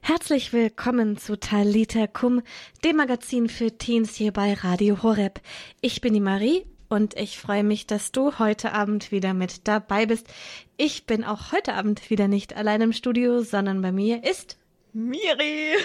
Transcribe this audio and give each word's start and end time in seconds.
Herzlich 0.00 0.52
willkommen 0.52 1.16
zu 1.16 1.38
Talita 1.38 2.06
Kum, 2.06 2.42
dem 2.84 2.96
Magazin 2.96 3.48
für 3.48 3.76
Teens 3.76 4.14
hier 4.16 4.32
bei 4.32 4.54
Radio 4.54 5.02
Horeb. 5.02 5.40
Ich 5.80 6.00
bin 6.00 6.14
die 6.14 6.20
Marie 6.20 6.64
und 6.88 7.16
ich 7.16 7.38
freue 7.38 7.64
mich, 7.64 7.86
dass 7.86 8.12
du 8.12 8.38
heute 8.38 8.72
Abend 8.72 9.12
wieder 9.12 9.34
mit 9.34 9.68
dabei 9.68 10.06
bist. 10.06 10.26
Ich 10.76 11.06
bin 11.06 11.24
auch 11.24 11.52
heute 11.52 11.74
Abend 11.74 12.10
wieder 12.10 12.28
nicht 12.28 12.56
allein 12.56 12.80
im 12.80 12.92
Studio, 12.92 13.42
sondern 13.42 13.82
bei 13.82 13.92
mir 13.92 14.24
ist 14.24 14.56
Miri. 14.94 15.76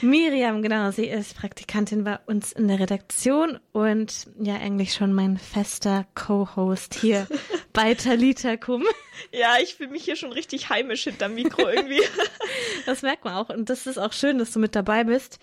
Miriam, 0.00 0.62
genau. 0.62 0.90
Sie 0.90 1.06
ist 1.06 1.36
Praktikantin 1.36 2.02
bei 2.02 2.18
uns 2.24 2.52
in 2.52 2.66
der 2.66 2.80
Redaktion 2.80 3.58
und 3.72 4.26
ja, 4.40 4.54
eigentlich 4.54 4.94
schon 4.94 5.12
mein 5.12 5.36
fester 5.36 6.06
Co-Host 6.14 6.94
hier 6.94 7.26
bei 7.74 7.94
Talita 7.94 8.56
Kum. 8.56 8.82
Ja, 9.32 9.56
ich 9.62 9.74
fühle 9.74 9.90
mich 9.90 10.04
hier 10.04 10.16
schon 10.16 10.32
richtig 10.32 10.70
heimisch 10.70 11.04
hinterm 11.04 11.34
Mikro 11.34 11.68
irgendwie. 11.68 12.00
das 12.86 13.02
merkt 13.02 13.24
man 13.24 13.34
auch 13.34 13.48
und 13.48 13.70
das 13.70 13.86
ist 13.86 13.98
auch 13.98 14.12
schön, 14.12 14.38
dass 14.38 14.52
du 14.52 14.58
mit 14.58 14.74
dabei 14.74 15.04
bist. 15.04 15.38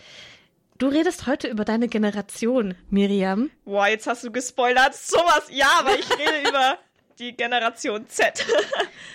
Du 0.77 0.87
redest 0.87 1.27
heute 1.27 1.47
über 1.47 1.63
deine 1.63 1.87
Generation, 1.87 2.73
Miriam. 2.89 3.51
Boah, 3.65 3.87
jetzt 3.87 4.07
hast 4.07 4.23
du 4.23 4.31
gespoilert. 4.31 4.95
Sowas, 4.95 5.43
ja, 5.51 5.67
aber 5.79 5.97
ich 5.97 6.09
rede 6.11 6.41
über 6.49 6.79
die 7.19 7.37
Generation 7.37 8.07
Z. 8.07 8.43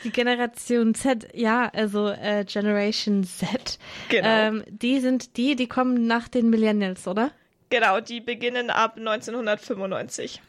die 0.04 0.10
Generation 0.10 0.94
Z, 0.94 1.28
ja, 1.34 1.68
also 1.74 2.08
äh, 2.08 2.44
Generation 2.44 3.24
Z. 3.24 3.78
Genau. 4.08 4.28
Ähm, 4.28 4.64
die 4.68 5.00
sind 5.00 5.36
die, 5.36 5.56
die 5.56 5.66
kommen 5.66 6.06
nach 6.06 6.28
den 6.28 6.50
Millennials, 6.50 7.08
oder? 7.08 7.32
Genau, 7.68 8.00
die 8.00 8.20
beginnen 8.20 8.70
ab 8.70 8.96
1995. 8.96 10.40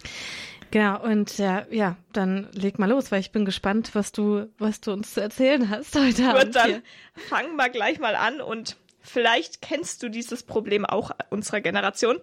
Genau, 0.71 1.01
und 1.03 1.39
äh, 1.39 1.63
ja, 1.73 1.95
dann 2.13 2.47
leg 2.51 2.77
mal 2.79 2.89
los, 2.89 3.11
weil 3.11 3.19
ich 3.21 3.31
bin 3.31 3.45
gespannt, 3.45 3.91
was 3.93 4.11
du, 4.11 4.49
was 4.57 4.81
du 4.81 4.91
uns 4.91 5.13
zu 5.13 5.21
erzählen 5.21 5.69
hast 5.69 5.95
heute 5.95 6.23
Gut, 6.23 6.35
Abend. 6.35 6.55
dann 6.55 6.81
fangen 7.15 7.55
wir 7.55 7.69
gleich 7.69 7.99
mal 7.99 8.15
an 8.15 8.41
und 8.41 8.75
vielleicht 9.09 9.61
kennst 9.61 10.03
du 10.03 10.09
dieses 10.09 10.43
Problem 10.43 10.85
auch 10.85 11.11
unserer 11.29 11.61
Generation. 11.61 12.19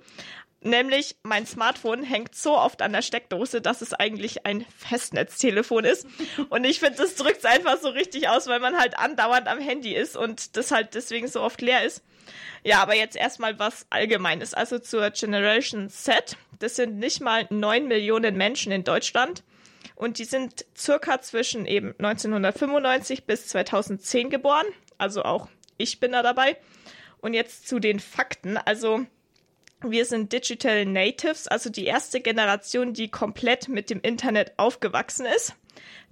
Nämlich 0.61 1.17
mein 1.23 1.47
Smartphone 1.47 2.03
hängt 2.03 2.35
so 2.35 2.57
oft 2.57 2.81
an 2.81 2.95
der 2.95 3.03
Steckdose, 3.03 3.61
dass 3.61 3.83
es 3.83 3.93
eigentlich 3.93 4.47
ein 4.47 4.65
Festnetztelefon 4.79 5.85
ist. 5.85 6.07
Und 6.49 6.65
ich 6.65 6.81
finde, 6.81 6.97
das 6.97 7.17
drückt 7.17 7.41
es 7.41 7.45
einfach 7.45 7.79
so 7.79 7.89
richtig 7.89 8.31
aus, 8.31 8.47
weil 8.47 8.61
man 8.61 8.79
halt 8.79 8.99
andauernd 8.99 9.47
am 9.47 9.59
Handy 9.59 9.95
ist 9.95 10.17
und 10.17 10.57
das 10.57 10.71
halt 10.71 10.95
deswegen 10.95 11.29
so 11.29 11.43
oft 11.43 11.61
leer 11.61 11.85
ist. 11.85 12.03
Ja, 12.63 12.81
aber 12.81 12.95
jetzt 12.95 13.15
erstmal 13.15 13.59
was 13.59 13.87
Allgemeines. 13.91 14.55
Also 14.55 14.79
zur 14.79 15.11
Generation 15.11 15.91
Z. 15.91 16.39
Das 16.59 16.77
sind 16.77 16.99
nicht 16.99 17.21
mal 17.21 17.47
neun 17.51 17.87
Millionen 17.87 18.37
Menschen 18.37 18.73
in 18.73 18.85
Deutschland. 18.85 19.45
Und 19.97 20.19
die 20.19 20.25
sind 20.25 20.65
circa 20.75 21.21
zwischen 21.21 21.67
eben 21.67 21.95
1995 21.99 23.27
bis 23.27 23.49
2010 23.49 24.31
geboren. 24.31 24.67
Also 24.97 25.25
auch 25.25 25.49
ich 25.77 26.01
bin 26.01 26.13
da 26.13 26.23
dabei. 26.23 26.57
Und 27.21 27.35
jetzt 27.35 27.69
zu 27.69 27.79
den 27.79 28.01
Fakten. 28.01 28.57
Also 28.57 29.07
wir 29.83 30.05
sind 30.05 30.33
Digital 30.33 30.85
Natives, 30.87 31.49
also 31.49 31.71
die 31.71 31.87
erste 31.87 32.21
Generation, 32.21 32.93
die 32.93 33.11
komplett 33.11 33.69
mit 33.69 33.91
dem 33.91 34.01
Internet 34.01 34.53
aufgewachsen 34.57 35.27
ist. 35.27 35.55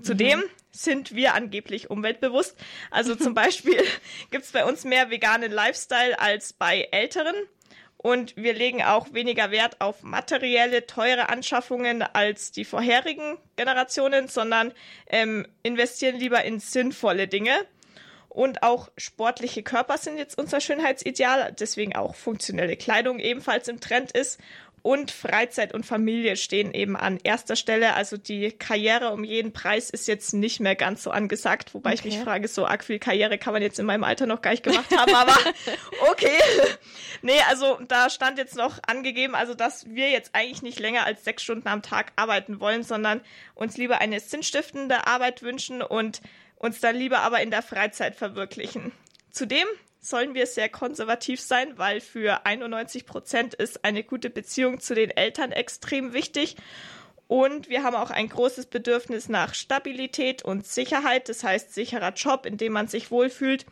Zudem 0.02 0.40
mhm. 0.40 0.44
sind 0.70 1.14
wir 1.14 1.34
angeblich 1.34 1.90
umweltbewusst. 1.90 2.56
Also 2.90 3.14
zum 3.14 3.34
Beispiel 3.42 3.82
gibt 4.30 4.44
es 4.44 4.52
bei 4.52 4.64
uns 4.64 4.84
mehr 4.84 5.10
veganen 5.10 5.52
Lifestyle 5.52 6.18
als 6.18 6.52
bei 6.52 6.88
Älteren. 6.90 7.34
Und 7.96 8.36
wir 8.36 8.52
legen 8.52 8.82
auch 8.82 9.12
weniger 9.12 9.52
Wert 9.52 9.80
auf 9.80 10.02
materielle, 10.02 10.86
teure 10.86 11.28
Anschaffungen 11.28 12.02
als 12.02 12.50
die 12.50 12.64
vorherigen 12.64 13.38
Generationen, 13.54 14.26
sondern 14.26 14.72
ähm, 15.06 15.46
investieren 15.62 16.16
lieber 16.16 16.42
in 16.42 16.58
sinnvolle 16.58 17.28
Dinge. 17.28 17.52
Und 18.32 18.62
auch 18.62 18.88
sportliche 18.96 19.62
Körper 19.62 19.98
sind 19.98 20.16
jetzt 20.16 20.38
unser 20.38 20.62
Schönheitsideal, 20.62 21.54
deswegen 21.60 21.94
auch 21.94 22.14
funktionelle 22.14 22.78
Kleidung 22.78 23.18
ebenfalls 23.18 23.68
im 23.68 23.78
Trend 23.78 24.12
ist. 24.12 24.40
Und 24.82 25.12
Freizeit 25.12 25.72
und 25.74 25.86
Familie 25.86 26.36
stehen 26.36 26.74
eben 26.74 26.96
an 26.96 27.20
erster 27.22 27.54
Stelle. 27.54 27.94
Also 27.94 28.16
die 28.16 28.50
Karriere 28.50 29.12
um 29.12 29.22
jeden 29.22 29.52
Preis 29.52 29.90
ist 29.90 30.08
jetzt 30.08 30.34
nicht 30.34 30.58
mehr 30.58 30.74
ganz 30.74 31.04
so 31.04 31.12
angesagt, 31.12 31.72
wobei 31.72 31.90
okay. 31.90 31.98
ich 31.98 32.04
mich 32.04 32.18
frage, 32.18 32.48
so 32.48 32.66
arg 32.66 32.82
viel 32.82 32.98
Karriere 32.98 33.38
kann 33.38 33.52
man 33.52 33.62
jetzt 33.62 33.78
in 33.78 33.86
meinem 33.86 34.02
Alter 34.02 34.26
noch 34.26 34.42
gar 34.42 34.50
nicht 34.50 34.64
gemacht 34.64 34.90
haben, 34.96 35.14
aber 35.14 35.36
okay. 36.10 36.36
nee, 37.22 37.40
also 37.48 37.78
da 37.86 38.10
stand 38.10 38.38
jetzt 38.38 38.56
noch 38.56 38.80
angegeben, 38.84 39.36
also 39.36 39.54
dass 39.54 39.86
wir 39.86 40.10
jetzt 40.10 40.34
eigentlich 40.34 40.62
nicht 40.62 40.80
länger 40.80 41.06
als 41.06 41.22
sechs 41.22 41.44
Stunden 41.44 41.68
am 41.68 41.82
Tag 41.82 42.12
arbeiten 42.16 42.58
wollen, 42.58 42.82
sondern 42.82 43.20
uns 43.54 43.76
lieber 43.76 44.00
eine 44.00 44.18
sinnstiftende 44.18 45.06
Arbeit 45.06 45.42
wünschen 45.42 45.80
und 45.80 46.22
uns 46.56 46.80
dann 46.80 46.96
lieber 46.96 47.20
aber 47.20 47.40
in 47.40 47.52
der 47.52 47.62
Freizeit 47.62 48.16
verwirklichen. 48.16 48.90
Zudem 49.30 49.66
sollen 50.02 50.34
wir 50.34 50.46
sehr 50.46 50.68
konservativ 50.68 51.40
sein, 51.40 51.78
weil 51.78 52.00
für 52.00 52.44
91 52.44 53.06
Prozent 53.06 53.54
ist 53.54 53.84
eine 53.84 54.02
gute 54.02 54.28
Beziehung 54.30 54.80
zu 54.80 54.94
den 54.94 55.10
Eltern 55.10 55.52
extrem 55.52 56.12
wichtig. 56.12 56.56
Und 57.28 57.70
wir 57.70 57.82
haben 57.82 57.96
auch 57.96 58.10
ein 58.10 58.28
großes 58.28 58.66
Bedürfnis 58.66 59.30
nach 59.30 59.54
Stabilität 59.54 60.42
und 60.42 60.66
Sicherheit, 60.66 61.30
das 61.30 61.44
heißt 61.44 61.72
sicherer 61.72 62.12
Job, 62.12 62.44
in 62.44 62.58
dem 62.58 62.74
man 62.74 62.88
sich 62.88 63.10
wohlfühlt. 63.10 63.64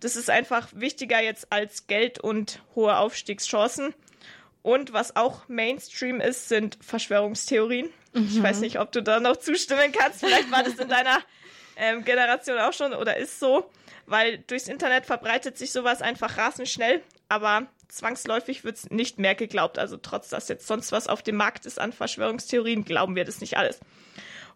Das 0.00 0.16
ist 0.16 0.30
einfach 0.30 0.68
wichtiger 0.72 1.20
jetzt 1.20 1.52
als 1.52 1.88
Geld 1.88 2.20
und 2.20 2.62
hohe 2.74 2.96
Aufstiegschancen. 2.96 3.92
Und 4.62 4.92
was 4.92 5.16
auch 5.16 5.48
Mainstream 5.48 6.20
ist, 6.20 6.48
sind 6.48 6.78
Verschwörungstheorien. 6.80 7.90
Mhm. 8.14 8.28
Ich 8.30 8.42
weiß 8.42 8.60
nicht, 8.60 8.78
ob 8.78 8.92
du 8.92 9.02
da 9.02 9.18
noch 9.20 9.36
zustimmen 9.36 9.92
kannst. 9.92 10.20
Vielleicht 10.20 10.50
war 10.52 10.62
das 10.62 10.76
in 10.76 10.88
deiner 10.88 11.18
ähm, 11.76 12.04
Generation 12.04 12.58
auch 12.58 12.72
schon 12.72 12.94
oder 12.94 13.16
ist 13.16 13.40
so, 13.40 13.68
weil 14.06 14.38
durchs 14.38 14.68
Internet 14.68 15.06
verbreitet 15.06 15.58
sich 15.58 15.72
sowas 15.72 16.02
einfach 16.02 16.36
rasend 16.38 16.68
schnell, 16.68 17.02
aber 17.28 17.66
zwangsläufig 17.88 18.64
wird 18.64 18.76
es 18.76 18.90
nicht 18.90 19.18
mehr 19.18 19.34
geglaubt. 19.34 19.78
Also 19.78 19.96
trotz 19.96 20.30
dass 20.30 20.48
jetzt 20.48 20.66
sonst 20.66 20.92
was 20.92 21.08
auf 21.08 21.22
dem 21.22 21.36
Markt 21.36 21.66
ist 21.66 21.80
an 21.80 21.92
Verschwörungstheorien, 21.92 22.84
glauben 22.84 23.16
wir 23.16 23.24
das 23.24 23.40
nicht 23.40 23.56
alles. 23.56 23.80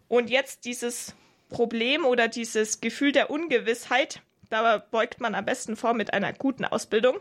Und 0.07 0.29
jetzt 0.29 0.65
dieses 0.65 1.15
Problem 1.49 2.05
oder 2.05 2.27
dieses 2.27 2.81
Gefühl 2.81 3.11
der 3.11 3.29
Ungewissheit, 3.29 4.21
da 4.49 4.77
beugt 4.77 5.19
man 5.19 5.35
am 5.35 5.45
besten 5.45 5.75
vor 5.75 5.93
mit 5.93 6.13
einer 6.13 6.33
guten 6.33 6.65
Ausbildung, 6.65 7.19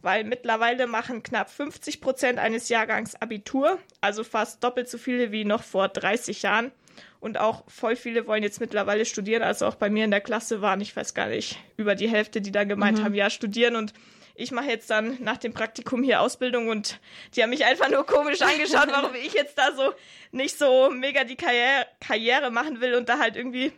weil 0.00 0.24
mittlerweile 0.24 0.86
machen 0.86 1.22
knapp 1.22 1.50
50 1.50 2.00
Prozent 2.00 2.38
eines 2.38 2.68
Jahrgangs 2.68 3.14
Abitur, 3.16 3.78
also 4.00 4.24
fast 4.24 4.62
doppelt 4.62 4.88
so 4.88 4.98
viele 4.98 5.32
wie 5.32 5.44
noch 5.44 5.62
vor 5.62 5.88
30 5.88 6.42
Jahren. 6.42 6.72
Und 7.22 7.38
auch 7.38 7.62
voll 7.68 7.94
viele 7.94 8.26
wollen 8.26 8.42
jetzt 8.42 8.58
mittlerweile 8.58 9.04
studieren. 9.04 9.44
Also 9.44 9.66
auch 9.66 9.76
bei 9.76 9.88
mir 9.88 10.04
in 10.04 10.10
der 10.10 10.20
Klasse 10.20 10.60
waren, 10.60 10.80
ich 10.80 10.96
weiß 10.96 11.14
gar 11.14 11.28
nicht, 11.28 11.56
über 11.76 11.94
die 11.94 12.08
Hälfte, 12.08 12.40
die 12.40 12.50
da 12.50 12.64
gemeint 12.64 12.98
mhm. 12.98 13.04
haben, 13.04 13.14
ja, 13.14 13.30
studieren. 13.30 13.76
Und 13.76 13.92
ich 14.34 14.50
mache 14.50 14.66
jetzt 14.66 14.90
dann 14.90 15.18
nach 15.22 15.36
dem 15.36 15.54
Praktikum 15.54 16.02
hier 16.02 16.20
Ausbildung 16.20 16.66
und 16.66 16.98
die 17.36 17.44
haben 17.44 17.50
mich 17.50 17.64
einfach 17.64 17.88
nur 17.88 18.04
komisch 18.04 18.42
angeschaut, 18.42 18.88
warum 18.90 19.14
ich 19.14 19.34
jetzt 19.34 19.56
da 19.56 19.70
so 19.70 19.92
nicht 20.32 20.58
so 20.58 20.90
mega 20.90 21.22
die 21.22 21.36
Karriere, 21.36 21.86
Karriere 22.00 22.50
machen 22.50 22.80
will 22.80 22.96
und 22.96 23.08
da 23.08 23.20
halt 23.20 23.36
irgendwie, 23.36 23.70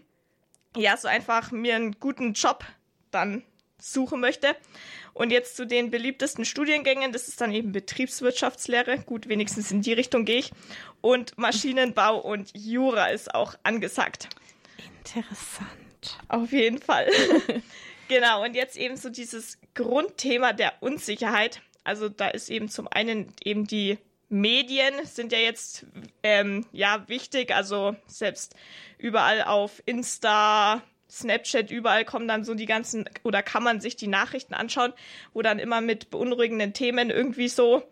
ja, 0.75 0.97
so 0.97 1.07
einfach 1.07 1.51
mir 1.51 1.75
einen 1.75 2.01
guten 2.01 2.33
Job 2.33 2.65
dann 3.11 3.43
suchen 3.81 4.21
möchte. 4.21 4.57
Und 5.13 5.31
jetzt 5.31 5.57
zu 5.57 5.67
den 5.67 5.91
beliebtesten 5.91 6.45
Studiengängen, 6.45 7.13
das 7.13 7.29
ist 7.29 7.41
dann 7.41 7.53
eben 7.53 7.73
Betriebswirtschaftslehre. 7.73 8.99
Gut, 8.99 9.29
wenigstens 9.29 9.71
in 9.71 9.83
die 9.83 9.93
Richtung 9.93 10.25
gehe 10.25 10.39
ich. 10.39 10.53
Und 11.01 11.37
Maschinenbau 11.39 12.19
und 12.19 12.51
Jura 12.57 13.07
ist 13.07 13.35
auch 13.35 13.55
angesagt. 13.63 14.29
Interessant. 14.99 16.19
Auf 16.29 16.53
jeden 16.53 16.79
Fall. 16.79 17.11
genau, 18.09 18.43
und 18.45 18.55
jetzt 18.55 18.77
eben 18.77 18.97
so 18.97 19.09
dieses 19.11 19.59
Grundthema 19.75 20.53
der 20.53 20.73
Unsicherheit. 20.81 21.63
Also 21.85 22.09
da 22.09 22.29
ist 22.29 22.51
eben 22.51 22.69
zum 22.69 22.89
einen 22.89 23.33
eben 23.45 23.67
die 23.67 23.99
Medien 24.29 25.05
sind 25.05 25.33
ja 25.33 25.39
jetzt 25.39 25.87
ähm, 26.23 26.67
ja 26.73 27.05
wichtig, 27.09 27.55
also 27.55 27.95
selbst 28.07 28.57
überall 28.99 29.43
auf 29.45 29.83
Insta, 29.87 30.83
Snapchat, 31.15 31.71
überall 31.71 32.05
kommen 32.05 32.29
dann 32.29 32.45
so 32.45 32.55
die 32.55 32.67
ganzen, 32.67 33.09
oder 33.23 33.43
kann 33.43 33.63
man 33.63 33.81
sich 33.81 33.97
die 33.97 34.09
Nachrichten 34.09 34.55
anschauen, 34.55 34.93
wo 35.33 35.43
dann 35.43 35.59
immer 35.59 35.81
mit 35.81 36.11
beunruhigenden 36.11 36.73
Themen 36.73 37.11
irgendwie 37.11 37.49
so 37.49 37.83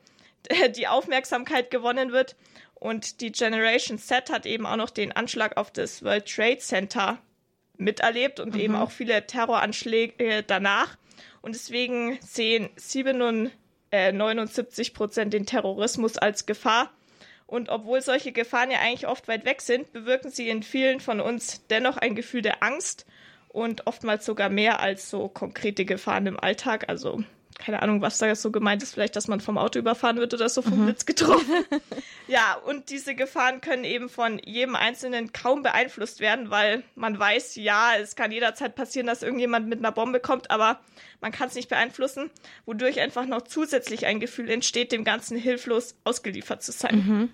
die 0.76 0.88
Aufmerksamkeit 0.88 1.70
gewonnen 1.70 2.12
wird. 2.12 2.36
Und 2.74 3.20
die 3.20 3.30
Generation 3.30 3.98
Z 3.98 4.30
hat 4.30 4.44
eben 4.44 4.66
auch 4.66 4.76
noch 4.76 4.90
den 4.90 5.12
Anschlag 5.12 5.56
auf 5.56 5.70
das 5.70 6.02
World 6.02 6.26
Trade 6.26 6.58
Center 6.58 7.18
miterlebt 7.76 8.40
und 8.40 8.54
mhm. 8.54 8.60
eben 8.60 8.74
auch 8.74 8.90
viele 8.90 9.26
Terroranschläge 9.26 10.42
danach. 10.42 10.96
Und 11.42 11.54
deswegen 11.54 12.18
sehen 12.22 12.70
79 13.92 14.88
äh, 14.88 14.92
Prozent 14.92 15.32
den 15.32 15.46
Terrorismus 15.46 16.18
als 16.18 16.46
Gefahr. 16.46 16.92
Und 17.46 17.68
obwohl 17.68 18.00
solche 18.00 18.32
Gefahren 18.32 18.70
ja 18.70 18.78
eigentlich 18.78 19.06
oft 19.06 19.28
weit 19.28 19.44
weg 19.44 19.60
sind, 19.60 19.92
bewirken 19.92 20.30
sie 20.30 20.48
in 20.48 20.62
vielen 20.62 21.00
von 21.00 21.20
uns 21.20 21.66
dennoch 21.68 21.98
ein 21.98 22.14
Gefühl 22.14 22.42
der 22.42 22.62
Angst 22.62 23.04
und 23.52 23.86
oftmals 23.86 24.24
sogar 24.24 24.48
mehr 24.48 24.80
als 24.80 25.10
so 25.10 25.28
konkrete 25.28 25.84
Gefahren 25.84 26.26
im 26.26 26.38
Alltag. 26.38 26.88
Also 26.88 27.22
keine 27.58 27.82
Ahnung, 27.82 28.02
was 28.02 28.18
da 28.18 28.34
so 28.34 28.50
gemeint 28.50 28.82
ist, 28.82 28.94
vielleicht, 28.94 29.14
dass 29.14 29.28
man 29.28 29.40
vom 29.40 29.56
Auto 29.56 29.78
überfahren 29.78 30.16
wird 30.16 30.34
oder 30.34 30.48
so 30.48 30.62
vom 30.62 30.80
mhm. 30.80 30.84
Blitz 30.86 31.06
getroffen. 31.06 31.64
ja, 32.26 32.54
und 32.66 32.90
diese 32.90 33.14
Gefahren 33.14 33.60
können 33.60 33.84
eben 33.84 34.08
von 34.08 34.40
jedem 34.44 34.74
Einzelnen 34.74 35.32
kaum 35.32 35.62
beeinflusst 35.62 36.20
werden, 36.20 36.50
weil 36.50 36.82
man 36.94 37.18
weiß, 37.18 37.56
ja, 37.56 37.92
es 38.00 38.16
kann 38.16 38.32
jederzeit 38.32 38.74
passieren, 38.74 39.06
dass 39.06 39.22
irgendjemand 39.22 39.68
mit 39.68 39.78
einer 39.78 39.92
Bombe 39.92 40.18
kommt, 40.18 40.50
aber 40.50 40.80
man 41.20 41.30
kann 41.30 41.48
es 41.48 41.54
nicht 41.54 41.68
beeinflussen, 41.68 42.30
wodurch 42.66 43.00
einfach 43.00 43.26
noch 43.26 43.42
zusätzlich 43.42 44.06
ein 44.06 44.18
Gefühl 44.18 44.50
entsteht, 44.50 44.90
dem 44.90 45.04
Ganzen 45.04 45.36
hilflos 45.36 45.94
ausgeliefert 46.04 46.62
zu 46.62 46.72
sein. 46.72 46.96
Mhm. 46.96 47.30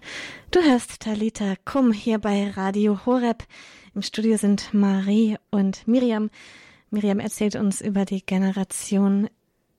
Du 0.51 0.63
hörst 0.63 1.01
Talita 1.01 1.55
Kum 1.65 1.93
hier 1.93 2.19
bei 2.19 2.51
Radio 2.51 3.07
Horeb. 3.07 3.45
Im 3.95 4.03
Studio 4.03 4.37
sind 4.37 4.73
Marie 4.75 5.37
und 5.51 5.87
Miriam. 5.89 6.31
Miriam 6.91 7.21
erzählt 7.21 7.57
uns 7.57 7.81
über 7.81 8.05
die 8.05 8.25
Generation 8.25 9.29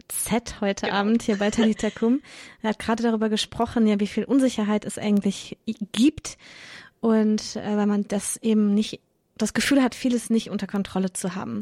Z 0.07 0.61
heute 0.61 0.87
genau. 0.87 0.97
Abend 0.97 1.23
hier 1.23 1.37
bei 1.37 1.51
Talita 1.51 1.89
Kum. 1.95 2.21
Er 2.61 2.69
hat 2.69 2.79
gerade 2.79 3.03
darüber 3.03 3.29
gesprochen, 3.29 3.87
ja, 3.87 3.99
wie 3.99 4.07
viel 4.07 4.23
Unsicherheit 4.23 4.85
es 4.85 4.97
eigentlich 4.97 5.57
gibt 5.91 6.37
und 6.99 7.55
äh, 7.55 7.77
weil 7.77 7.85
man 7.85 8.07
das 8.07 8.37
eben 8.37 8.73
nicht 8.73 8.99
das 9.37 9.53
Gefühl 9.53 9.81
hat, 9.81 9.95
vieles 9.95 10.29
nicht 10.29 10.49
unter 10.49 10.67
Kontrolle 10.67 11.13
zu 11.13 11.33
haben. 11.33 11.61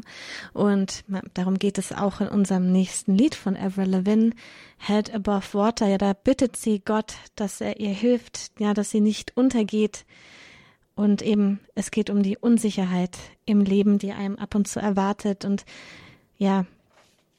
Und 0.52 1.04
darum 1.34 1.58
geht 1.58 1.78
es 1.78 1.92
auch 1.92 2.20
in 2.20 2.26
unserem 2.26 2.72
nächsten 2.72 3.14
Lied 3.14 3.36
von 3.36 3.56
Avril 3.56 3.90
Lavigne, 3.90 4.32
Head 4.78 5.14
Above 5.14 5.46
Water. 5.52 5.86
Ja, 5.86 5.96
da 5.96 6.12
bittet 6.12 6.56
sie 6.56 6.80
Gott, 6.80 7.14
dass 7.36 7.60
er 7.60 7.78
ihr 7.78 7.90
hilft, 7.90 8.50
ja, 8.58 8.74
dass 8.74 8.90
sie 8.90 9.00
nicht 9.00 9.36
untergeht. 9.36 10.04
Und 10.98 11.22
eben, 11.22 11.60
es 11.76 11.92
geht 11.92 12.10
um 12.10 12.24
die 12.24 12.36
Unsicherheit 12.36 13.16
im 13.44 13.60
Leben, 13.60 14.00
die 14.00 14.10
einem 14.10 14.34
ab 14.34 14.56
und 14.56 14.66
zu 14.66 14.80
erwartet. 14.80 15.44
Und 15.44 15.64
ja, 16.38 16.66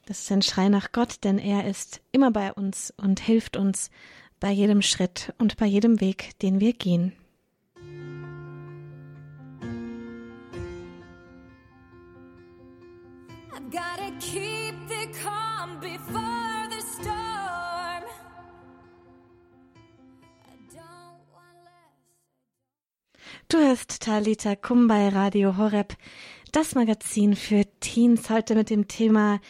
das 0.05 0.21
ist 0.21 0.31
ein 0.31 0.41
Schrei 0.41 0.69
nach 0.69 0.93
Gott, 0.93 1.25
denn 1.25 1.37
er 1.37 1.67
ist 1.67 1.99
immer 2.13 2.31
bei 2.31 2.53
uns 2.53 2.93
und 2.95 3.19
hilft 3.19 3.57
uns 3.57 3.91
bei 4.39 4.49
jedem 4.49 4.81
Schritt 4.81 5.33
und 5.39 5.57
bei 5.57 5.65
jedem 5.65 5.99
Weg, 5.99 6.39
den 6.39 6.61
wir 6.61 6.71
gehen. 6.71 7.11
Du 23.51 23.57
hörst 23.57 24.03
Talita 24.03 24.55
Kum 24.55 24.87
bei 24.87 25.09
Radio 25.09 25.57
Horeb, 25.57 25.95
das 26.51 26.75
Magazin 26.75 27.35
für 27.35 27.63
Teens, 27.79 28.29
heute 28.29 28.53
mit 28.53 28.69
dem 28.69 28.87
Thema 28.87 29.41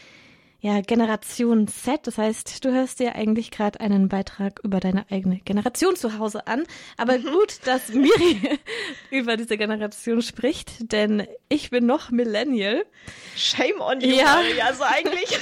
ja, 0.61 0.79
Generation 0.79 1.67
Z. 1.67 2.07
Das 2.07 2.17
heißt, 2.17 2.63
du 2.63 2.71
hörst 2.71 3.01
dir 3.01 3.15
eigentlich 3.15 3.51
gerade 3.51 3.81
einen 3.81 4.07
Beitrag 4.07 4.61
über 4.63 4.79
deine 4.79 5.05
eigene 5.11 5.39
Generation 5.39 5.97
zu 5.97 6.17
Hause 6.17 6.47
an. 6.47 6.63
Aber 6.95 7.17
mhm. 7.17 7.25
gut, 7.25 7.59
dass 7.65 7.89
Miri 7.89 8.57
über 9.11 9.35
diese 9.35 9.57
Generation 9.57 10.21
spricht, 10.21 10.93
denn 10.93 11.27
ich 11.49 11.69
bin 11.69 11.85
noch 11.85 12.09
Millennial. 12.09 12.85
Shame 13.35 13.81
on 13.81 13.99
you, 13.99 14.15
ja. 14.15 14.23
Maria, 14.23 14.65
also 14.67 14.83
eigentlich. 14.85 15.37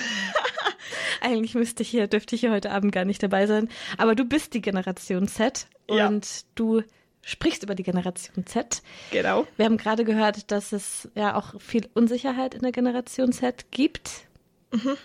eigentlich 1.21 1.53
müsste 1.53 1.83
ich 1.83 1.89
hier, 1.89 2.07
dürfte 2.07 2.33
ich 2.33 2.41
hier 2.41 2.51
heute 2.51 2.71
Abend 2.71 2.91
gar 2.91 3.05
nicht 3.05 3.21
dabei 3.21 3.45
sein. 3.45 3.69
Aber 3.99 4.15
du 4.15 4.25
bist 4.25 4.55
die 4.55 4.61
Generation 4.61 5.27
Z 5.27 5.67
ja. 5.87 6.07
und 6.07 6.45
du 6.55 6.81
sprichst 7.27 7.61
über 7.61 7.75
die 7.75 7.83
Generation 7.83 8.45
Z. 8.45 8.81
Genau. 9.11 9.45
Wir 9.57 9.65
haben 9.65 9.77
gerade 9.77 10.05
gehört, 10.05 10.49
dass 10.49 10.71
es 10.71 11.09
ja 11.13 11.35
auch 11.35 11.59
viel 11.59 11.89
Unsicherheit 11.93 12.55
in 12.55 12.61
der 12.61 12.71
Generation 12.71 13.33
Z 13.33 13.69
gibt. 13.69 14.25
Mhm. 14.71 14.95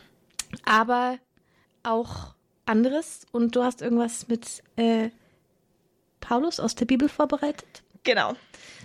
Aber 0.64 1.18
auch 1.82 2.34
anderes. 2.64 3.26
Und 3.32 3.56
du 3.56 3.64
hast 3.64 3.82
irgendwas 3.82 4.28
mit 4.28 4.62
äh, 4.76 5.10
Paulus 6.20 6.60
aus 6.60 6.76
der 6.76 6.84
Bibel 6.84 7.08
vorbereitet? 7.08 7.82
Genau. 8.04 8.34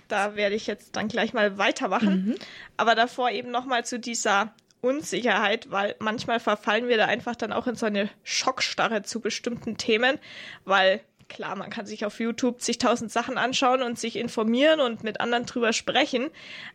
Da 0.08 0.36
werde 0.36 0.56
ich 0.56 0.66
jetzt 0.66 0.96
dann 0.96 1.08
gleich 1.08 1.34
mal 1.34 1.60
weitermachen. 1.60 2.30
Mhm. 2.30 2.36
Aber 2.76 2.96
davor 2.96 3.30
eben 3.30 3.52
nochmal 3.52 3.86
zu 3.86 4.00
dieser 4.00 4.52
Unsicherheit, 4.82 5.70
weil 5.70 5.96
manchmal 6.00 6.40
verfallen 6.40 6.88
wir 6.88 6.98
da 6.98 7.06
einfach 7.06 7.36
dann 7.36 7.54
auch 7.54 7.68
in 7.68 7.76
so 7.76 7.86
eine 7.86 8.10
Schockstarre 8.24 9.04
zu 9.04 9.20
bestimmten 9.20 9.78
Themen, 9.78 10.18
weil 10.66 11.02
klar, 11.30 11.56
man 11.56 11.70
kann 11.70 11.86
sich 11.86 12.06
auf 12.06 12.20
YouTube 12.20 12.62
zigtausend 12.62 13.12
Sachen 13.12 13.38
anschauen 13.38 13.82
und 13.82 14.00
sich 14.00 14.16
informieren 14.16 14.80
und 14.80 15.04
mit 15.04 15.22
anderen 15.22 15.46
drüber 15.46 15.74
sprechen, 15.74 16.30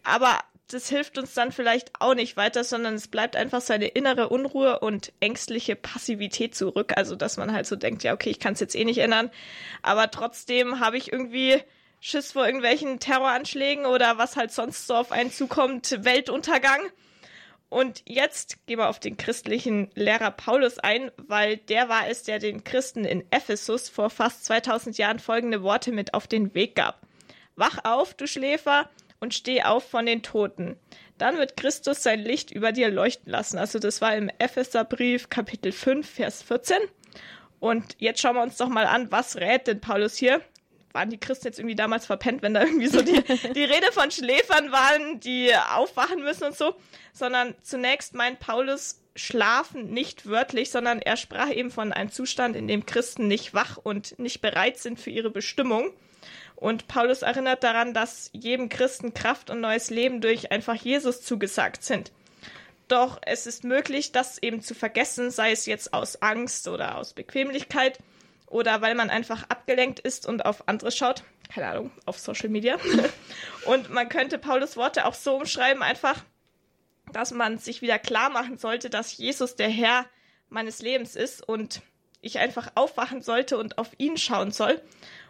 aber 0.04 0.38
das 0.72 0.88
hilft 0.88 1.18
uns 1.18 1.34
dann 1.34 1.52
vielleicht 1.52 1.92
auch 2.00 2.14
nicht 2.14 2.36
weiter, 2.36 2.64
sondern 2.64 2.94
es 2.94 3.08
bleibt 3.08 3.36
einfach 3.36 3.60
seine 3.60 3.88
innere 3.88 4.28
Unruhe 4.28 4.80
und 4.80 5.12
ängstliche 5.20 5.76
Passivität 5.76 6.54
zurück. 6.54 6.92
Also, 6.96 7.14
dass 7.14 7.36
man 7.36 7.52
halt 7.52 7.66
so 7.66 7.76
denkt, 7.76 8.02
ja, 8.04 8.14
okay, 8.14 8.30
ich 8.30 8.40
kann 8.40 8.54
es 8.54 8.60
jetzt 8.60 8.74
eh 8.74 8.84
nicht 8.84 8.98
ändern, 8.98 9.30
aber 9.82 10.10
trotzdem 10.10 10.80
habe 10.80 10.96
ich 10.96 11.12
irgendwie 11.12 11.60
Schiss 12.00 12.32
vor 12.32 12.46
irgendwelchen 12.46 12.98
Terroranschlägen 12.98 13.86
oder 13.86 14.18
was 14.18 14.36
halt 14.36 14.50
sonst 14.50 14.86
so 14.86 14.94
auf 14.94 15.12
einen 15.12 15.30
zukommt, 15.30 16.04
Weltuntergang. 16.04 16.80
Und 17.72 18.02
jetzt 18.04 18.66
gehen 18.66 18.80
wir 18.80 18.90
auf 18.90 19.00
den 19.00 19.16
christlichen 19.16 19.88
Lehrer 19.94 20.30
Paulus 20.30 20.78
ein, 20.78 21.10
weil 21.16 21.56
der 21.56 21.88
war 21.88 22.06
es, 22.06 22.22
der 22.22 22.38
den 22.38 22.64
Christen 22.64 23.06
in 23.06 23.24
Ephesus 23.30 23.88
vor 23.88 24.10
fast 24.10 24.44
2000 24.44 24.98
Jahren 24.98 25.18
folgende 25.18 25.62
Worte 25.62 25.90
mit 25.90 26.12
auf 26.12 26.26
den 26.26 26.54
Weg 26.54 26.74
gab. 26.74 27.00
Wach 27.56 27.78
auf, 27.84 28.12
du 28.12 28.26
Schläfer, 28.26 28.90
und 29.20 29.32
steh 29.32 29.62
auf 29.62 29.88
von 29.88 30.04
den 30.04 30.22
Toten. 30.22 30.76
Dann 31.16 31.38
wird 31.38 31.56
Christus 31.56 32.02
sein 32.02 32.20
Licht 32.20 32.50
über 32.50 32.72
dir 32.72 32.90
leuchten 32.90 33.32
lassen. 33.32 33.56
Also 33.56 33.78
das 33.78 34.02
war 34.02 34.14
im 34.16 34.30
Epheserbrief 34.38 35.30
Kapitel 35.30 35.72
5, 35.72 36.06
Vers 36.06 36.42
14. 36.42 36.76
Und 37.58 37.96
jetzt 37.98 38.20
schauen 38.20 38.36
wir 38.36 38.42
uns 38.42 38.58
doch 38.58 38.68
mal 38.68 38.84
an, 38.84 39.10
was 39.10 39.36
rät 39.36 39.66
denn 39.66 39.80
Paulus 39.80 40.16
hier? 40.18 40.42
Waren 40.92 41.10
die 41.10 41.18
Christen 41.18 41.46
jetzt 41.46 41.58
irgendwie 41.58 41.74
damals 41.74 42.06
verpennt, 42.06 42.42
wenn 42.42 42.54
da 42.54 42.62
irgendwie 42.62 42.88
so 42.88 43.02
die, 43.02 43.22
die 43.54 43.64
Rede 43.64 43.92
von 43.92 44.10
Schläfern 44.10 44.72
waren, 44.72 45.20
die 45.20 45.52
aufwachen 45.74 46.22
müssen 46.22 46.44
und 46.44 46.56
so? 46.56 46.74
Sondern 47.12 47.54
zunächst 47.62 48.14
meint 48.14 48.40
Paulus 48.40 49.00
schlafen 49.14 49.90
nicht 49.90 50.26
wörtlich, 50.26 50.70
sondern 50.70 51.00
er 51.00 51.16
sprach 51.16 51.50
eben 51.50 51.70
von 51.70 51.92
einem 51.92 52.10
Zustand, 52.10 52.56
in 52.56 52.68
dem 52.68 52.86
Christen 52.86 53.28
nicht 53.28 53.52
wach 53.54 53.76
und 53.76 54.18
nicht 54.18 54.40
bereit 54.40 54.78
sind 54.78 54.98
für 54.98 55.10
ihre 55.10 55.30
Bestimmung. 55.30 55.92
Und 56.56 56.88
Paulus 56.88 57.22
erinnert 57.22 57.64
daran, 57.64 57.92
dass 57.92 58.30
jedem 58.32 58.68
Christen 58.68 59.14
Kraft 59.14 59.50
und 59.50 59.60
neues 59.60 59.90
Leben 59.90 60.20
durch 60.20 60.52
einfach 60.52 60.76
Jesus 60.76 61.22
zugesagt 61.22 61.82
sind. 61.82 62.12
Doch 62.88 63.18
es 63.22 63.46
ist 63.46 63.64
möglich, 63.64 64.12
das 64.12 64.38
eben 64.38 64.60
zu 64.60 64.74
vergessen, 64.74 65.30
sei 65.30 65.52
es 65.52 65.66
jetzt 65.66 65.92
aus 65.92 66.22
Angst 66.22 66.68
oder 66.68 66.98
aus 66.98 67.14
Bequemlichkeit 67.14 67.98
oder 68.52 68.82
weil 68.82 68.94
man 68.94 69.10
einfach 69.10 69.44
abgelenkt 69.48 69.98
ist 69.98 70.26
und 70.26 70.44
auf 70.44 70.68
andere 70.68 70.92
schaut. 70.92 71.24
Keine 71.52 71.68
Ahnung, 71.68 71.90
auf 72.06 72.18
Social 72.18 72.50
Media. 72.50 72.76
und 73.66 73.90
man 73.90 74.08
könnte 74.08 74.38
Paulus 74.38 74.76
Worte 74.76 75.06
auch 75.06 75.14
so 75.14 75.36
umschreiben, 75.36 75.82
einfach, 75.82 76.22
dass 77.12 77.32
man 77.32 77.58
sich 77.58 77.82
wieder 77.82 77.98
klar 77.98 78.30
machen 78.30 78.58
sollte, 78.58 78.90
dass 78.90 79.16
Jesus 79.16 79.56
der 79.56 79.68
Herr 79.68 80.06
meines 80.48 80.82
Lebens 80.82 81.16
ist 81.16 81.46
und 81.46 81.82
ich 82.20 82.38
einfach 82.38 82.70
aufwachen 82.74 83.22
sollte 83.22 83.56
und 83.58 83.78
auf 83.78 83.88
ihn 83.98 84.16
schauen 84.16 84.52
soll 84.52 84.80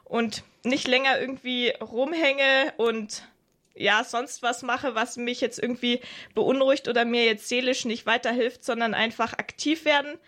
und 0.04 0.42
nicht 0.64 0.86
länger 0.86 1.18
irgendwie 1.18 1.70
rumhänge 1.80 2.74
und 2.76 3.26
ja, 3.74 4.04
sonst 4.04 4.42
was 4.42 4.62
mache, 4.62 4.94
was 4.94 5.16
mich 5.16 5.40
jetzt 5.40 5.58
irgendwie 5.58 6.00
beunruhigt 6.34 6.88
oder 6.88 7.04
mir 7.04 7.24
jetzt 7.24 7.48
seelisch 7.48 7.84
nicht 7.84 8.04
weiterhilft, 8.04 8.64
sondern 8.64 8.94
einfach 8.94 9.32
aktiv 9.32 9.84
werden 9.84 10.18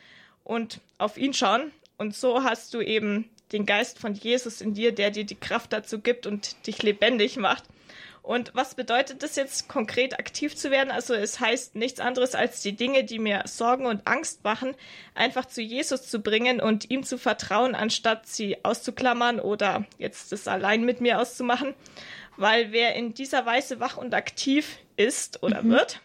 und 0.45 0.81
auf 0.97 1.19
ihn 1.19 1.35
schauen. 1.35 1.73
Und 1.97 2.15
so 2.15 2.43
hast 2.43 2.75
du 2.75 2.81
eben 2.81 3.29
den 3.53 3.67
Geist 3.67 3.99
von 3.99 4.15
Jesus 4.15 4.61
in 4.61 4.75
dir, 4.75 4.93
der 4.93 5.11
dir 5.11 5.25
die 5.25 5.35
Kraft 5.35 5.73
dazu 5.73 6.01
gibt 6.01 6.27
und 6.27 6.67
dich 6.67 6.83
lebendig 6.83 7.37
macht. 7.37 7.65
Und 8.25 8.53
was 8.55 8.75
bedeutet 8.75 9.23
das 9.23 9.37
jetzt 9.37 9.69
konkret 9.69 10.19
aktiv 10.19 10.57
zu 10.57 10.71
werden? 10.71 10.91
Also 10.91 11.13
es 11.13 11.41
heißt 11.41 11.75
nichts 11.75 12.01
anderes 12.01 12.35
als 12.35 12.63
die 12.63 12.75
Dinge, 12.75 13.05
die 13.05 13.19
mir 13.19 13.43
Sorgen 13.45 13.85
und 13.85 14.07
Angst 14.07 14.45
machen, 14.45 14.75
einfach 15.15 15.45
zu 15.45 15.61
Jesus 15.61 16.09
zu 16.09 16.21
bringen 16.21 16.59
und 16.59 16.91
ihm 16.91 17.03
zu 17.03 17.19
vertrauen, 17.19 17.75
anstatt 17.75 18.27
sie 18.27 18.65
auszuklammern 18.65 19.41
oder 19.41 19.85
jetzt 19.99 20.33
das 20.33 20.49
allein 20.49 20.87
mit 20.87 21.03
mir 21.03 21.21
auszumachen. 21.21 21.75
Weil 22.39 22.73
wer 22.73 22.95
in 22.95 23.13
dieser 23.13 23.45
Weise 23.45 23.79
wach 23.79 23.99
und 23.99 24.15
aktiv 24.15 24.79
ist 24.97 25.43
oder 25.43 25.63
mhm. 25.63 25.73
wird, 25.73 26.01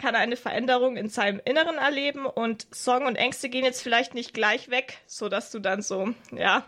kann 0.00 0.14
eine 0.14 0.36
Veränderung 0.36 0.96
in 0.96 1.08
seinem 1.08 1.40
Inneren 1.44 1.76
erleben 1.76 2.24
und 2.24 2.66
Sorgen 2.74 3.06
und 3.06 3.16
Ängste 3.16 3.50
gehen 3.50 3.64
jetzt 3.64 3.82
vielleicht 3.82 4.14
nicht 4.14 4.32
gleich 4.32 4.70
weg, 4.70 4.98
so 5.06 5.28
dass 5.28 5.50
du 5.50 5.58
dann 5.58 5.82
so, 5.82 6.14
ja, 6.32 6.64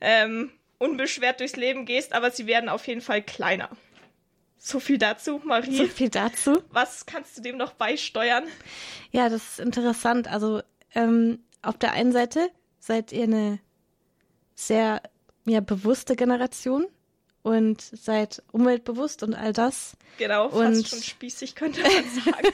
ähm, 0.00 0.52
unbeschwert 0.78 1.40
durchs 1.40 1.56
Leben 1.56 1.84
gehst, 1.84 2.12
aber 2.12 2.30
sie 2.30 2.46
werden 2.46 2.68
auf 2.68 2.86
jeden 2.86 3.00
Fall 3.00 3.22
kleiner. 3.22 3.68
So 4.56 4.78
viel 4.78 4.98
dazu, 4.98 5.40
Marie. 5.44 5.76
So 5.76 5.86
viel 5.86 6.10
dazu. 6.10 6.62
Was 6.70 7.06
kannst 7.06 7.36
du 7.36 7.42
dem 7.42 7.56
noch 7.56 7.72
beisteuern? 7.72 8.44
Ja, 9.10 9.28
das 9.28 9.52
ist 9.52 9.60
interessant. 9.60 10.28
Also 10.28 10.62
ähm, 10.94 11.42
auf 11.62 11.76
der 11.76 11.92
einen 11.92 12.12
Seite 12.12 12.50
seid 12.78 13.10
ihr 13.10 13.24
eine 13.24 13.58
sehr 14.54 15.02
ja, 15.44 15.60
bewusste 15.60 16.14
Generation 16.14 16.86
und 17.42 17.80
seid 17.80 18.42
umweltbewusst 18.52 19.22
und 19.22 19.34
all 19.34 19.52
das. 19.52 19.96
Genau, 20.18 20.50
fast 20.50 20.78
und 20.78 20.88
schon 20.88 21.02
spießig 21.02 21.54
könnte 21.54 21.80
man 21.80 21.90
sagen. 22.24 22.48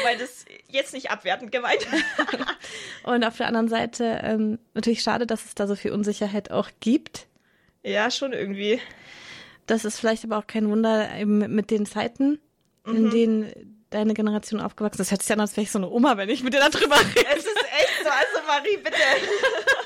Wobei 0.00 0.16
das 0.18 0.44
jetzt 0.68 0.92
nicht 0.92 1.10
abwertend 1.10 1.52
gemeint. 1.52 1.86
und 3.04 3.24
auf 3.24 3.36
der 3.36 3.46
anderen 3.46 3.68
Seite 3.68 4.20
ähm, 4.22 4.58
natürlich 4.74 5.02
schade, 5.02 5.26
dass 5.26 5.44
es 5.44 5.54
da 5.54 5.66
so 5.66 5.76
viel 5.76 5.92
Unsicherheit 5.92 6.50
auch 6.50 6.70
gibt. 6.80 7.26
Ja, 7.84 8.10
schon 8.10 8.32
irgendwie. 8.32 8.80
Das 9.66 9.84
ist 9.84 9.98
vielleicht 9.98 10.24
aber 10.24 10.38
auch 10.38 10.46
kein 10.46 10.68
Wunder 10.68 11.14
eben 11.16 11.38
mit 11.54 11.70
den 11.70 11.86
Zeiten, 11.86 12.40
mhm. 12.84 12.96
in 12.96 13.10
denen 13.10 13.72
deine 13.90 14.14
Generation 14.14 14.60
aufgewachsen 14.60 15.02
ist. 15.02 15.08
Das 15.08 15.10
hört 15.12 15.22
sich 15.22 15.32
an, 15.32 15.40
als 15.40 15.56
wäre 15.56 15.62
ich 15.62 15.70
so 15.70 15.78
eine 15.78 15.88
Oma, 15.88 16.16
wenn 16.16 16.28
ich 16.28 16.42
mit 16.42 16.54
dir 16.54 16.60
darüber 16.60 16.96
rede. 16.98 17.26
Es 17.30 17.44
ist 17.44 17.64
echt 17.78 18.02
so, 18.02 18.10
also 18.10 18.46
Marie, 18.46 18.76
bitte. 18.78 18.96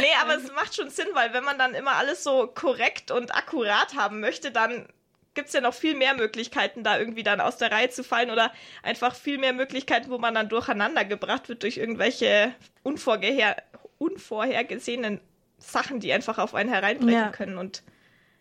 nee, 0.00 0.06
aber 0.22 0.36
es 0.36 0.52
macht 0.52 0.74
schon 0.74 0.90
Sinn, 0.90 1.08
weil 1.14 1.32
wenn 1.32 1.44
man 1.44 1.58
dann 1.58 1.74
immer 1.74 1.96
alles 1.96 2.22
so 2.24 2.46
korrekt 2.46 3.10
und 3.10 3.34
akkurat 3.34 3.94
haben 3.94 4.20
möchte, 4.20 4.50
dann 4.50 4.86
gibt 5.34 5.48
es 5.48 5.54
ja 5.54 5.60
noch 5.60 5.74
viel 5.74 5.94
mehr 5.94 6.14
Möglichkeiten, 6.14 6.82
da 6.82 6.98
irgendwie 6.98 7.22
dann 7.22 7.40
aus 7.40 7.58
der 7.58 7.70
Reihe 7.70 7.90
zu 7.90 8.02
fallen 8.02 8.30
oder 8.30 8.52
einfach 8.82 9.14
viel 9.14 9.38
mehr 9.38 9.52
Möglichkeiten, 9.52 10.10
wo 10.10 10.18
man 10.18 10.34
dann 10.34 10.48
durcheinander 10.48 11.04
gebracht 11.04 11.48
wird 11.48 11.62
durch 11.62 11.76
irgendwelche 11.76 12.52
unvorher 12.82 13.56
unvorhergesehenen 13.98 15.20
Sachen, 15.58 16.00
die 16.00 16.12
einfach 16.12 16.38
auf 16.38 16.54
einen 16.54 16.70
hereinbrechen 16.70 17.12
ja. 17.12 17.28
können. 17.30 17.58
Und 17.58 17.82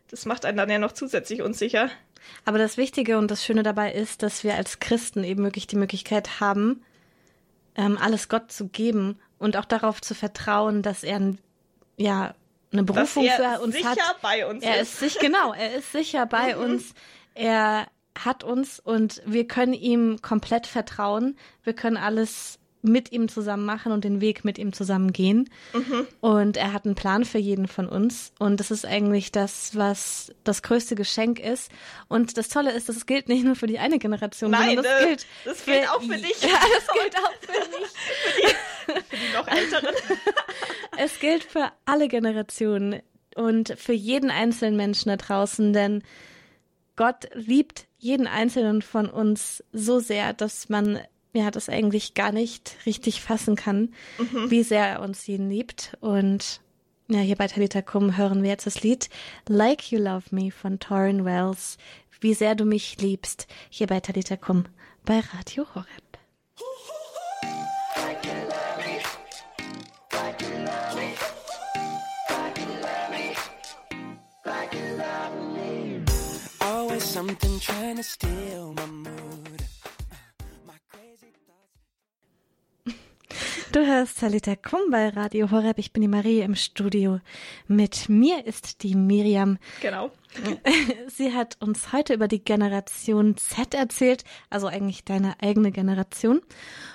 das 0.10 0.26
macht 0.26 0.46
einen 0.46 0.58
dann 0.58 0.70
ja 0.70 0.80
noch 0.80 0.92
zusätzlich 0.92 1.42
unsicher. 1.42 1.90
Aber 2.46 2.58
das 2.58 2.78
Wichtige 2.78 3.18
und 3.18 3.30
das 3.30 3.46
Schöne 3.46 3.64
dabei 3.64 3.92
ist, 3.92 4.24
dass 4.24 4.44
wir 4.44 4.56
als 4.56 4.80
Christen 4.80 5.24
eben 5.24 5.44
wirklich 5.44 5.68
die 5.68 5.76
Möglichkeit 5.76 6.40
haben, 6.40 6.84
ähm, 7.76 7.98
alles 7.98 8.28
Gott 8.30 8.52
zu 8.52 8.70
geben 8.70 9.20
und 9.40 9.58
auch 9.58 9.66
darauf 9.66 10.02
zu 10.02 10.16
vertrauen, 10.16 10.82
dass 10.82 11.04
er 11.04 11.36
ja 11.98 12.34
eine 12.72 12.84
Berufung 12.84 13.28
für 13.30 13.60
uns 13.62 13.76
sicher 13.76 13.90
hat. 13.90 14.22
bei 14.22 14.46
uns 14.46 14.64
er 14.64 14.82
ist. 14.82 15.00
sich 15.00 15.20
genau, 15.20 15.54
er 15.54 15.76
ist 15.76 15.92
sicher 15.92 16.26
bei 16.26 16.56
mhm. 16.56 16.62
uns. 16.62 16.94
Er 17.34 17.88
hat 18.18 18.44
uns 18.44 18.80
und 18.80 19.22
wir 19.26 19.48
können 19.48 19.74
ihm 19.74 20.22
komplett 20.22 20.68
vertrauen. 20.68 21.38
Wir 21.64 21.74
können 21.74 21.98
alles 21.98 22.60
mit 22.82 23.12
ihm 23.12 23.28
zusammen 23.28 23.66
machen 23.66 23.92
und 23.92 24.04
den 24.04 24.22
Weg 24.22 24.46
mit 24.46 24.58
ihm 24.58 24.72
zusammen 24.74 25.12
gehen. 25.12 25.50
Mhm. 25.74 26.08
Und 26.22 26.58
er 26.58 26.74
hat 26.74 26.86
einen 26.86 26.96
Plan 26.96 27.26
für 27.26 27.38
jeden 27.38 27.68
von 27.68 27.88
uns. 27.88 28.32
Und 28.40 28.60
das 28.60 28.72
ist 28.72 28.86
eigentlich 28.86 29.32
das, 29.32 29.76
was 29.76 30.34
das 30.44 30.62
größte 30.62 30.96
Geschenk 30.96 31.40
ist. 31.40 31.72
Und 32.08 32.38
das 32.38 32.50
Tolle 32.50 32.72
ist, 32.72 32.88
das 32.88 33.06
gilt 33.06 33.30
nicht 33.30 33.44
nur 33.44 33.56
für 33.56 33.68
die 33.68 33.80
eine 33.80 34.00
Generation, 34.00 34.52
Nein, 34.52 34.76
sondern 34.76 34.86
das 34.86 35.02
äh, 35.02 35.08
gilt, 35.08 35.26
das 35.46 35.66
gilt 35.66 35.86
für, 35.86 35.94
auch 35.94 36.02
für 36.02 36.18
dich. 36.18 36.42
Ja, 36.42 36.60
das 36.74 36.88
gilt 36.94 37.18
auch 37.18 37.34
für 37.42 37.80
mich. 37.80 37.90
für, 38.32 38.48
die, 38.48 38.54
für 38.94 39.16
die 39.16 39.34
noch 39.34 39.48
Älteren. 39.48 39.96
es 40.98 41.20
gilt 41.20 41.44
für 41.44 41.72
alle 41.86 42.08
Generationen 42.08 43.02
und 43.36 43.74
für 43.78 43.94
jeden 43.94 44.32
einzelnen 44.32 44.76
Menschen 44.76 45.10
da 45.10 45.18
draußen, 45.18 45.74
denn 45.74 46.04
Gott 46.96 47.30
liebt 47.34 47.88
jeden 48.00 48.28
einzelnen 48.28 48.82
von 48.82 49.08
uns 49.08 49.64
so 49.72 50.00
sehr, 50.00 50.34
dass 50.34 50.70
man 50.70 51.00
ja 51.34 51.52
das 51.52 51.70
eigentlich 51.70 52.16
gar 52.16 52.32
nicht 52.32 52.76
richtig 52.86 53.22
fassen 53.22 53.56
kann, 53.56 53.94
mhm. 54.18 54.50
wie 54.50 54.64
sehr 54.64 54.86
er 54.86 55.02
uns 55.02 55.26
jeden 55.28 55.50
liebt. 55.50 55.96
Und 56.02 56.62
ja, 57.08 57.20
hier 57.20 57.36
bei 57.36 57.48
Talita 57.48 57.82
Kum 57.82 58.18
hören 58.18 58.44
wir 58.44 58.50
jetzt 58.50 58.66
das 58.66 58.82
Lied 58.82 59.10
Like 59.48 59.92
You 59.92 60.00
Love 60.00 60.26
Me 60.32 60.52
von 60.52 60.80
Torrin 60.80 61.24
Wells. 61.24 61.78
Wie 62.20 62.34
sehr 62.34 62.56
du 62.56 62.66
mich 62.66 63.00
liebst. 63.00 63.48
Hier 63.70 63.88
bei 63.88 64.00
Talita 64.00 64.36
Kum 64.36 64.66
bei 65.06 65.20
Radio 65.20 65.68
Horeb. 65.76 66.07
Something 77.18 77.60
trying 77.60 77.96
to 77.96 78.04
steal 78.04 78.76
my 78.76 78.86
mood. 78.86 79.64
Du 83.72 83.86
hörst 83.86 84.20
Salita 84.20 84.56
Kum 84.56 84.92
bei 84.92 85.10
Radio 85.10 85.50
Horeb. 85.50 85.80
Ich 85.80 85.92
bin 85.92 86.02
die 86.02 86.08
Marie 86.08 86.42
im 86.42 86.54
Studio. 86.54 87.20
Mit 87.68 88.08
mir 88.08 88.46
ist 88.46 88.84
die 88.84 88.94
Miriam. 88.94 89.58
Genau. 89.82 90.12
Sie 91.08 91.34
hat 91.34 91.58
uns 91.60 91.92
heute 91.92 92.14
über 92.14 92.28
die 92.28 92.44
Generation 92.44 93.36
Z 93.36 93.74
erzählt, 93.74 94.24
also 94.52 94.68
eigentlich 94.68 95.04
deine 95.04 95.42
eigene 95.42 95.72
Generation 95.72 96.42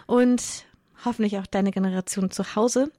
und 0.07 0.43
hoffentlich 1.05 1.38
auch 1.38 1.47
deine 1.47 1.73
Generation 1.73 2.31
zu 2.31 2.55
Hause 2.55 2.93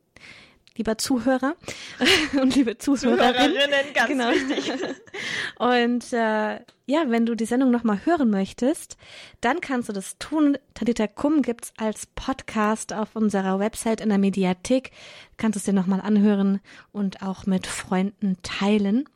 lieber 0.78 0.98
Zuhörer 0.98 1.56
und 2.42 2.56
liebe 2.56 2.78
Zuhörerinnen. 2.78 3.52
Zuhörerinnen, 3.52 3.94
ganz 3.94 4.08
genau. 4.10 4.30
wichtig. 4.30 4.72
Und 5.60 6.12
äh, 6.14 6.60
ja, 6.86 7.06
wenn 7.08 7.26
du 7.26 7.36
die 7.36 7.46
Sendung 7.46 7.72
nochmal 7.72 8.00
hören 8.06 8.30
möchtest, 8.30 8.98
dann 9.42 9.62
kannst 9.62 9.90
du 9.90 9.94
das 9.94 10.18
tun. 10.18 10.58
Tadita 10.74 11.08
Kum 11.08 11.42
gibt's 11.42 11.74
als 11.78 12.08
Podcast 12.08 12.92
auf 12.92 13.16
unserer 13.16 13.60
Website 13.60 14.02
in 14.02 14.10
der 14.10 14.18
Mediathek. 14.18 14.90
Du 14.90 15.38
kannst 15.38 15.58
es 15.58 15.64
dir 15.64 15.74
nochmal 15.74 16.02
anhören 16.02 16.60
und 16.92 17.22
auch 17.22 17.46
mit 17.46 17.68
Freunden 17.68 18.38
teilen 18.42 19.08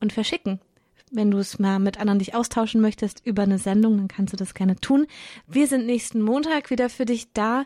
und 0.00 0.12
verschicken. 0.12 0.60
Wenn 1.10 1.30
du 1.30 1.38
es 1.38 1.58
mal 1.58 1.78
mit 1.78 1.98
anderen 1.98 2.18
dich 2.18 2.34
austauschen 2.34 2.80
möchtest 2.80 3.24
über 3.24 3.42
eine 3.42 3.58
Sendung, 3.58 3.96
dann 3.96 4.08
kannst 4.08 4.32
du 4.32 4.36
das 4.36 4.52
gerne 4.52 4.76
tun. 4.76 5.06
Wir 5.46 5.66
sind 5.66 5.86
nächsten 5.86 6.20
Montag 6.20 6.70
wieder 6.70 6.90
für 6.90 7.06
dich 7.06 7.32
da 7.32 7.64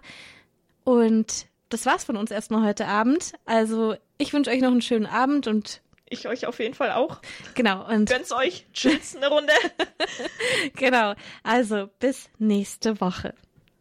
und 0.85 1.47
das 1.73 1.87
war's 1.87 2.05
von 2.05 2.17
uns 2.17 2.31
erstmal 2.31 2.65
heute 2.65 2.87
Abend. 2.87 3.33
Also 3.47 3.97
ich 4.19 4.33
wünsche 4.33 4.51
euch 4.51 4.61
noch 4.61 4.71
einen 4.71 4.83
schönen 4.83 5.07
Abend 5.07 5.47
und 5.47 5.81
ich 6.09 6.29
euch 6.29 6.47
auf 6.47 6.59
jeden 6.59 6.75
Fall 6.75 6.93
auch. 6.93 7.21
Genau. 7.55 7.89
Und 7.89 8.11
Gönn's 8.11 8.33
euch. 8.33 8.67
Tschüss, 8.75 9.17
eine 9.17 9.29
Runde. 9.29 9.53
genau. 10.77 11.15
Also 11.43 11.89
bis 12.01 12.29
nächste 12.39 13.01
Woche. 13.01 13.35